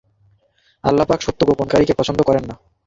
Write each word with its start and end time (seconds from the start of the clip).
আল্লাহুপাক 0.83 1.19
সত্য 1.21 1.41
গোপনকারীকে 1.49 1.93
পছন্দ 1.99 2.19
করেন 2.23 2.43
না। 2.49 2.55